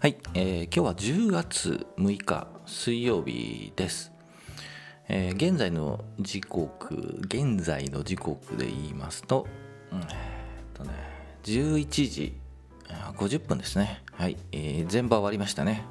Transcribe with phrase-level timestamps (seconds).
[0.00, 4.10] はい、えー今日は10月6日水曜日です、
[5.08, 9.46] えー現在の時刻現在の時刻で言いますと,、
[9.92, 10.06] うんえーっ
[10.72, 10.94] とね、
[11.42, 12.34] 11時
[12.88, 14.02] 50分ですね。
[14.12, 15.84] はい、えー全場終わりましたね。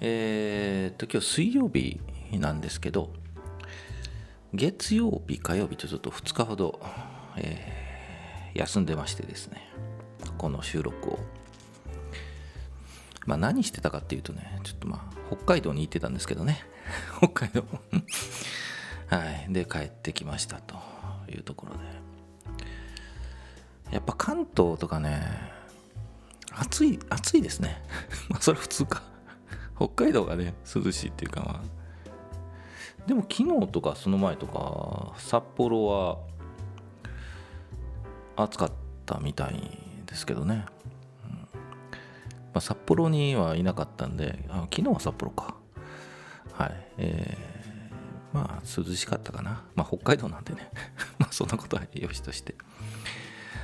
[0.00, 2.00] えーっと今日水曜日
[2.32, 3.12] なんですけど
[4.52, 6.80] 月曜日火曜日とちょっと2日ほど、
[7.36, 9.68] えー休んでましてですね
[10.38, 11.37] この収録を。
[13.28, 16.64] まあ何してたかっていうとねちょっとまあ北海道に行ってたんですけどね。
[17.20, 17.62] 北海道。
[19.14, 19.52] はい。
[19.52, 20.76] で帰ってきましたと
[21.28, 21.78] いうところで。
[23.90, 25.20] やっぱ関東とかね
[26.52, 27.82] 暑い暑いですね。
[28.30, 29.02] まあそれ普通か。
[29.76, 33.06] 北海道がね涼しいっていうかまあ。
[33.06, 36.18] でも昨日とかその前とか札幌は
[38.36, 38.72] 暑かっ
[39.04, 40.64] たみたいですけどね、
[42.54, 45.54] まあ、札幌にはいなかったんであ昨日は札幌か。
[46.52, 46.72] はい。
[46.98, 47.58] えー
[48.30, 49.64] まあ涼しかったかな。
[49.74, 50.70] まあ北海道なんでね。
[51.18, 52.54] まあそんなことはよしとして。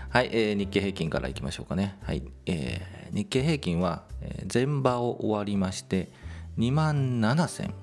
[0.08, 1.98] はい、えー日経平均からいきましょうかね。
[2.02, 6.12] はい、えー日経平均は、えー前場を終わりまして、
[6.58, 7.74] 2万7000、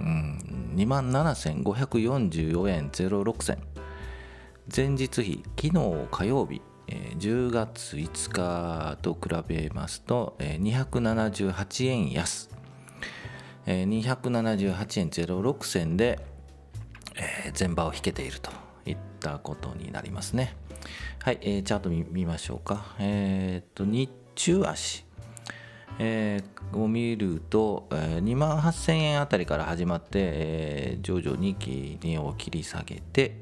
[0.00, 0.38] うん、
[0.74, 3.58] 2万7544円06銭。
[4.74, 12.50] 前日比、昨日火曜日、えー10月5日と比べますと、えー278円安。
[13.66, 16.18] えー278円06銭で、
[17.16, 18.50] えー前場を引けていると
[18.84, 20.56] いったことになりますね。
[21.22, 22.94] はい、チャート見ましょうか。
[22.98, 25.04] えーと、日中足、
[25.98, 33.36] えーを見ると、えー2万8000円あたりから始まって、えー徐々に金を切り下げて、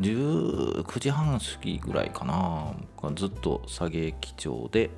[0.00, 2.74] 19時半過ぎぐらいかな、
[3.14, 4.90] ずっと下げ基調で、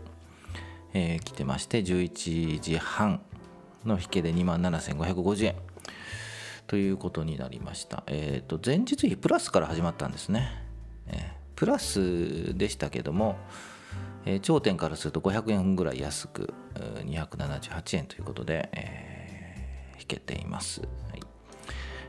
[0.94, 3.20] えー来てまして、11時半
[3.84, 5.56] の引けで2万7550円。
[6.66, 8.02] ということになりました。
[8.08, 10.50] えっ、と、前日比プラスから始まったんですね。
[11.06, 13.36] えープラスでしたけども、
[14.42, 18.68] 頂点からすると500円ぐらい安く278円ということで、
[19.98, 20.82] 引けています。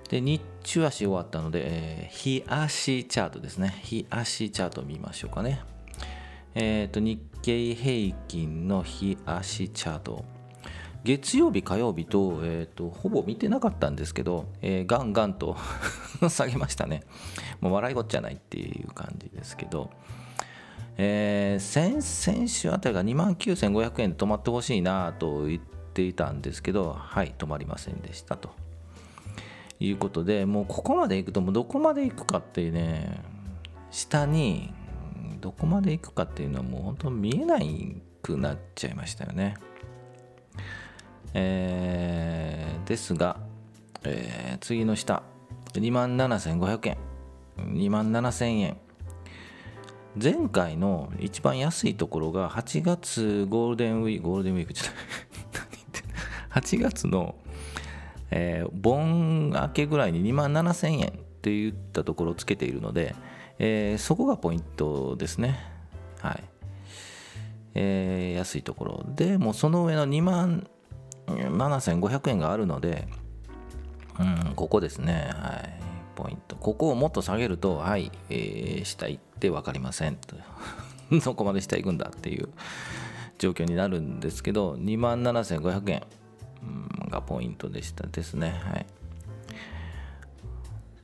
[0.10, 3.80] で日中足終わったので、えー日足チャートですね。
[3.84, 5.62] 日足チャート見ましょうかね。
[6.56, 10.26] えっ、と、日経平均の日足チャート。
[11.04, 15.58] 月曜日、火曜日と,、えー、とほぼ見てなかったんですけど、えーガンガンと
[16.30, 17.04] 下げましたね。
[17.60, 19.90] もう笑いごっちゃないっていう感じですけど、
[20.98, 25.62] えー先々週あたりが2万9500円で止まってほしいなと言っ
[25.94, 28.67] ていたんですけど、はい、止まりませんでしたと
[29.80, 33.22] いうことで、もうここまで行くと、もうどこまで行くかっていうね、
[33.92, 34.74] 下に
[35.40, 39.56] どこまで行くかっていうのはもう本当見えないくなっちゃいましたよね。
[41.34, 43.38] えーですが、
[44.04, 45.24] えー次の下。
[45.74, 46.98] 2万7500円。
[47.58, 48.78] 2万7000円。
[50.22, 54.94] 前回の一番安いところが8月ゴールデンウィークゴールデンウィークじゃない。
[56.66, 57.36] 8月の、
[58.32, 61.12] えー盆明けぐらいに2万7000円っ
[61.42, 63.16] て言ったところをつけているので、
[63.60, 65.60] えーそこがポイントですね。
[66.20, 66.44] はい。
[67.76, 70.68] えー安いところでもうその上の2万
[71.28, 73.08] 7500円があるので、
[74.20, 75.80] うん、ここですね、はい、
[76.16, 76.56] ポイント。
[76.56, 80.36] ここをもっと下げると、はい、えー下行って分かりませんと。
[81.24, 82.50] どこまで下行くんだっていう
[83.38, 86.04] 状況になるんですけど、2万7500円。
[87.10, 88.60] がポイントでしたですね。
[88.64, 88.86] はい。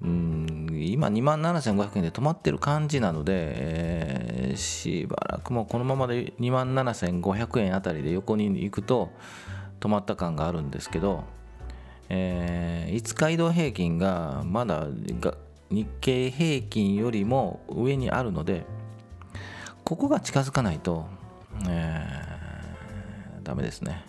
[0.01, 9.09] うん今2万7500円で止まってる感じなので、えーしばらくもこのままで2万7500円あたりで横に行くと
[9.79, 11.23] 止まった感があるんですけど、
[12.09, 14.87] え5日移動平均がまだ
[15.19, 15.35] が
[15.71, 18.65] 日経平均よりも上にあるので
[19.83, 21.07] ここが近づかないと、
[21.67, 22.33] えー
[23.43, 24.05] ダメですね、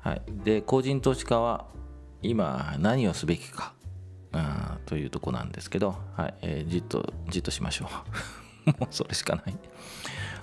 [0.00, 1.66] はい、で個人投資家は
[2.22, 3.74] 今何をすべきか
[4.32, 6.34] あというとこなんですけど、はい。
[6.42, 7.88] えーじっとじっとしましょ
[8.66, 8.70] う。
[8.78, 9.56] もうそれしかない。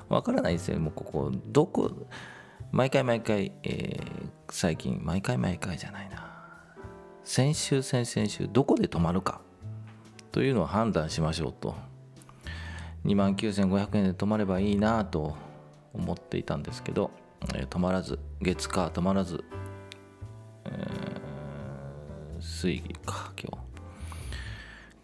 [0.10, 0.80] わからないですよ。
[0.80, 1.92] もうここどこ
[2.72, 6.26] 毎回毎回、えー最近毎回毎回じゃないな。
[7.26, 9.42] 先週先々週どこで止まるか
[10.32, 11.76] というのを判断しましょうと。
[13.04, 15.36] 2万9500円で止まればいいなと
[15.94, 17.12] 思っていたんですけど、
[17.54, 19.44] えー止まらず月火止まらず、
[20.66, 23.68] えー水か今日。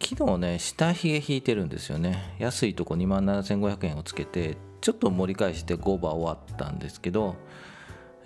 [0.06, 2.36] 昨日ね下髭引いてるんですよね。
[2.38, 7.36] 安いとこ2万7500円をつけてちょっと盛り返して5場終わったんですけど、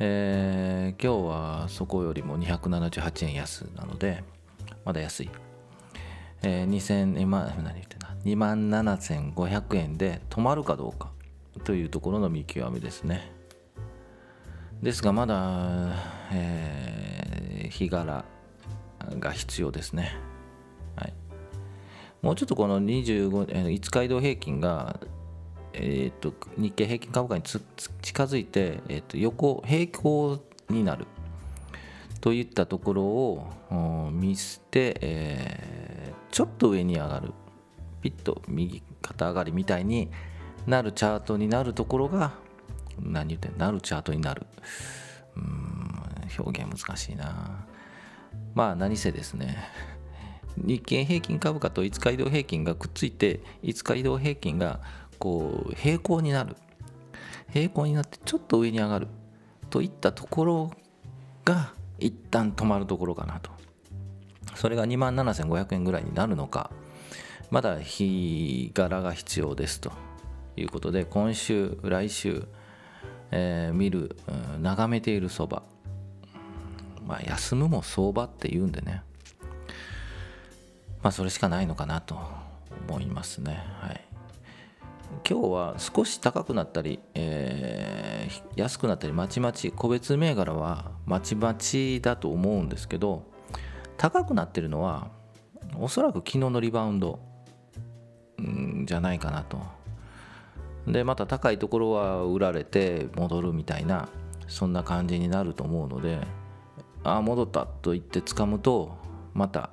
[0.01, 4.25] えー、今日はそこよりも278円安なので
[4.85, 5.31] まだ安い、
[6.43, 11.11] えー、2000今何言ってんだ？2万7500円で止まるかどうか
[11.65, 13.38] というところの見極めですね。
[14.83, 15.93] ですがまだ、
[16.33, 18.25] えー、日柄
[19.19, 20.17] が必要ですね、
[20.95, 21.15] はい、
[22.23, 25.01] もうちょっとこの25、えー、5日移動平均が、
[25.73, 27.61] えーと、日経平均株価に近
[28.25, 30.39] づいて、えーと、横平行
[30.69, 31.07] になる。
[32.21, 37.33] といったところを見捨て、えー、ちょっと上に上がる。
[38.03, 40.09] ピッと右肩上がりみたいに
[40.67, 42.33] なるチャートになるところが
[43.01, 44.47] 何言ってなるチャートになる。
[45.37, 45.79] うん
[46.39, 47.67] 表現難しいな。
[48.55, 49.57] まあ何せですね
[50.57, 54.81] 日経平均株価と5日移動平均がくっついて5日移動平均が
[55.19, 56.57] こう平行になる。
[57.51, 59.09] 平行になってちょっと上に上がる
[59.71, 60.71] といったところ
[61.45, 63.51] が一旦止まるところかなと。
[64.55, 66.71] それが2万7500円ぐらいになるのか。
[67.51, 69.93] まだ日柄が必要ですと
[70.57, 72.47] いうことで今週来週、
[73.31, 74.17] えー、見る、
[74.55, 75.63] うん、眺めているそば。
[77.07, 79.03] まあ休むも相場って言うんでね。
[81.03, 82.19] まあそれしかないのかなと
[82.89, 83.63] 思いますね。
[83.81, 84.09] はい。
[85.29, 93.25] 今日は少し高くなったり、えー、安くなったりまちまち個別銘柄はまちまちだと思うんですけど
[93.97, 95.09] 高くなってるのは
[95.79, 97.21] おそらく昨日のリバウンド
[98.41, 99.61] んじゃないかなと
[100.93, 104.09] でまた高いところは売られて戻るみたいな
[104.47, 106.21] そんな感じになると思うので
[107.05, 108.97] ああ戻ったと言って掴むと
[109.35, 109.71] また、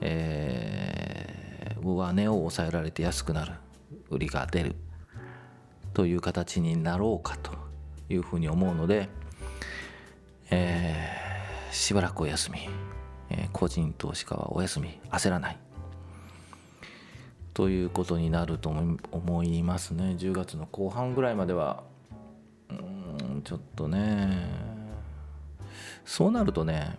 [0.00, 3.52] えー、上値を抑えられて安くなる
[4.10, 4.76] 売りが出る
[5.94, 7.52] という形になろうかと
[8.08, 9.08] いうふうに思うので、
[10.50, 12.60] えー、しばらくお休み、
[13.30, 15.71] えー、個人投資家はお休み焦らない。
[17.54, 18.70] ということになると
[19.10, 20.16] 思いますね。
[20.18, 21.82] 10月の後半ぐらいまでは。
[22.70, 24.46] うんちょっとね。
[26.04, 26.98] そうなるとね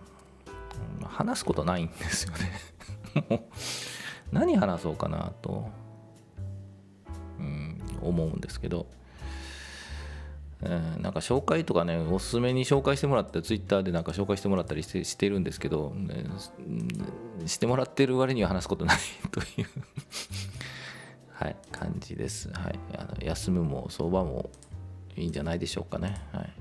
[1.02, 3.24] 話すことないんですよね。
[3.28, 3.40] もう
[4.32, 5.70] 何話そうかなと、
[7.38, 8.86] うん、思うんですけど。
[10.68, 16.24] なんか紹介とかねおすすめに紹介してもらってツイッターでなんか紹介してもらったりしてしてるんですけど、ね、
[17.46, 18.96] してもらってる割には話すことない
[19.30, 19.66] という
[21.32, 24.50] はい感じです、はい、あの休むも相場も
[25.16, 26.52] いいんじゃないでしょうかね、はい、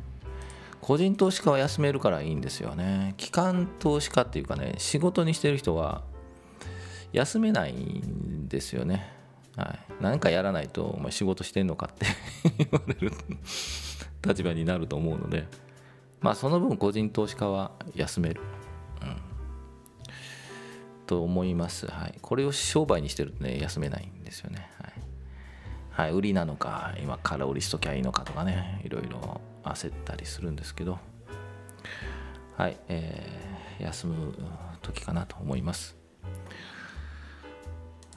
[0.81, 3.13] 個人投資家は休めるからいいんですよね。
[3.17, 6.03] 機関投資家っていうかね仕事にしてる人は
[7.13, 9.13] 休めないんですよね。
[9.55, 12.07] はい、何かやらないとお前仕事してんのかって
[12.57, 13.11] 言われる
[14.25, 15.47] 立場になると思うので
[16.21, 18.41] まあその分個人投資家は休める、
[19.01, 19.17] うん、
[21.05, 24.69] と思います、はい、これを商売にしてるとね休めないんですよね。
[24.81, 30.99] はい、はい、売りなのか今から売りしときゃいいのかとかねいろいろ焦ったりするんですけど。
[32.55, 34.33] はい、えー、休む
[34.81, 35.95] 時かなと思います。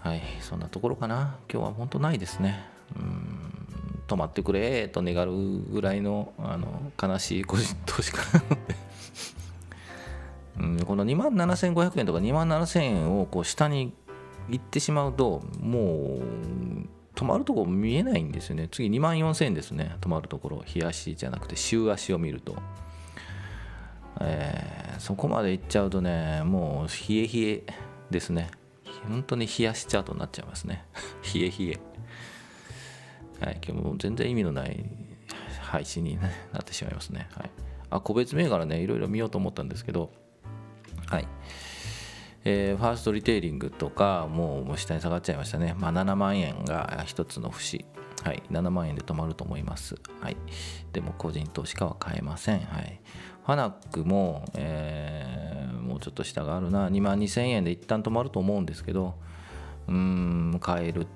[0.01, 0.23] はい。
[0.41, 1.37] そんなところかな。
[1.51, 2.69] 今日は本当ないですね。
[2.95, 3.16] うん。
[4.07, 8.77] 止まってくれと願うぐらいのあの悲しい個人投資家なので。
[10.59, 13.93] うん、この2万7500円とか2万7000円をこう下に
[14.49, 16.23] 行ってしまうともう
[17.15, 18.69] 止まるとこ見えないんですよね。
[18.71, 19.97] 次2万4000円ですね。
[20.01, 20.63] 止まるところ。
[20.65, 22.57] 日足じゃなくて週足を見ると、
[24.21, 27.67] えー、そこまで行っちゃうとねもう冷え冷え
[28.11, 28.51] ですね。
[29.09, 30.85] 本当に冷やしチャートになっちゃいますね。
[31.35, 31.96] 冷え冷え。
[33.41, 34.85] はい、今日も全然意味のない
[35.61, 36.29] 配信に、な
[36.61, 37.29] ってしまいますね。
[37.35, 37.51] はい、
[37.91, 40.13] あ個別銘柄ね、いろいろ見ようと思ったんですけど、
[41.07, 41.29] はい。
[42.45, 45.75] えー、ファーストリテイリングとか、もうもう下に下がっちゃいましたね。
[45.79, 47.85] まあ、7万円が一つの節。
[48.23, 49.97] はい、7万円で止まると思います。
[50.21, 50.37] はい、
[50.93, 52.61] でも個人投資家は買えません。
[52.61, 53.01] はい、
[53.47, 59.15] ファナックも、えー、もうちょっと下があるな2万2000円で一旦止まると思うんですけど
[59.87, 61.07] うん買える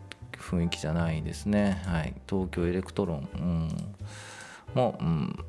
[0.41, 3.69] 雰囲気じゃないですね、はい、東京エレクトロン、うん、
[4.75, 5.45] もう、うん、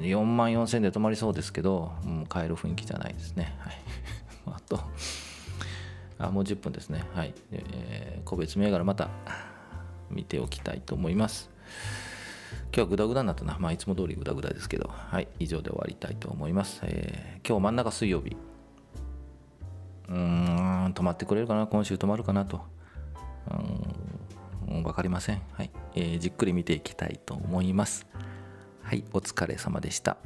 [0.00, 3.78] 4万4000円で止まりそうですけど、うん、買える雰囲気じゃないですね、はい、
[4.56, 4.80] あと
[6.18, 7.04] あもう10分ですね。
[7.14, 9.10] はい、えー、個別銘柄また
[10.10, 11.50] 見ておきたいと思います。
[12.74, 13.58] 今日はグダグダになったな。
[13.58, 16.80] まあ、いつも通りグダグダですけど、はい、以上で終わりたいと思います。
[16.84, 18.34] えー、今日真ん中水曜日。
[20.08, 21.66] うーん、止まってくれるかな？
[21.66, 22.46] 今週止まるかな？
[22.46, 22.62] と。
[24.86, 25.42] 分、かりません。
[25.52, 25.70] はい。
[25.96, 28.06] えーじっくり見ていきたいと思います
[28.82, 30.18] はいお疲れ様でした